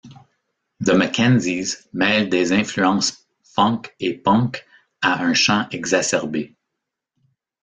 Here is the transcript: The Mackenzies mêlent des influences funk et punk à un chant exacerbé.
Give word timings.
The 0.79 0.93
Mackenzies 0.95 1.87
mêlent 1.93 2.29
des 2.31 2.53
influences 2.53 3.27
funk 3.43 3.93
et 3.99 4.13
punk 4.17 4.65
à 5.03 5.21
un 5.21 5.35
chant 5.35 5.67
exacerbé. 5.69 6.55